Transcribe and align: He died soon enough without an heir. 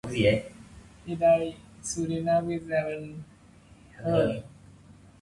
He 1.05 1.15
died 1.15 1.57
soon 1.83 2.11
enough 2.13 2.45
without 2.45 2.91
an 2.91 3.23
heir. 4.03 4.43